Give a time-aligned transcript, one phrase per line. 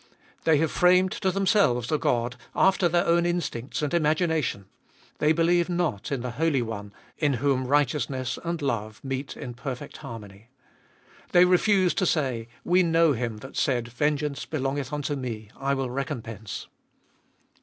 [0.45, 4.65] They have framed to themselves a God, after their own instincts and imagination;
[5.19, 7.71] they believe not in the Holy One in whom 408 Cbe Dolicst of 21U
[8.17, 10.49] righteousness and love meet in perfect harmony.
[11.33, 15.91] They refuse to say, We know Him that said, Vengeance belongeth unto Me, I will
[15.91, 16.65] recompense.